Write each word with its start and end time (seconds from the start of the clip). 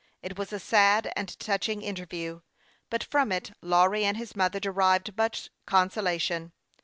It 0.23 0.35
was 0.35 0.51
a 0.51 0.59
sad 0.59 1.13
and 1.15 1.37
touching 1.39 1.83
interview; 1.83 2.41
but 2.89 3.03
from 3.03 3.31
it 3.31 3.51
Lawry 3.61 4.03
and 4.03 4.17
his 4.17 4.35
mother 4.35 4.59
derived 4.59 5.15
much 5.15 5.51
consolation. 5.67 6.53